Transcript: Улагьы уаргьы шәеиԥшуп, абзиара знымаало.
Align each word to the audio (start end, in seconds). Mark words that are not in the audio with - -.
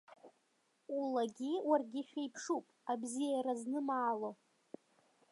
Улагьы 0.99 1.51
уаргьы 1.67 2.01
шәеиԥшуп, 2.07 2.65
абзиара 2.91 3.53
знымаало. 3.61 4.31